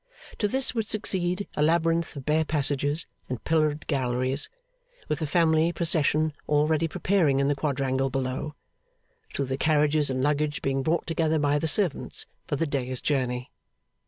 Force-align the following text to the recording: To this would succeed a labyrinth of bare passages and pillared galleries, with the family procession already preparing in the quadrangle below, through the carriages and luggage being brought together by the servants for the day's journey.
To 0.39 0.47
this 0.47 0.73
would 0.73 0.87
succeed 0.89 1.47
a 1.55 1.61
labyrinth 1.61 2.15
of 2.15 2.25
bare 2.25 2.43
passages 2.43 3.05
and 3.29 3.43
pillared 3.43 3.85
galleries, 3.85 4.49
with 5.07 5.19
the 5.19 5.27
family 5.27 5.71
procession 5.71 6.33
already 6.49 6.87
preparing 6.87 7.39
in 7.39 7.49
the 7.49 7.55
quadrangle 7.55 8.09
below, 8.09 8.55
through 9.35 9.45
the 9.45 9.57
carriages 9.59 10.09
and 10.09 10.23
luggage 10.23 10.63
being 10.63 10.81
brought 10.81 11.05
together 11.05 11.37
by 11.37 11.59
the 11.59 11.67
servants 11.67 12.25
for 12.47 12.55
the 12.55 12.65
day's 12.65 12.99
journey. 12.99 13.51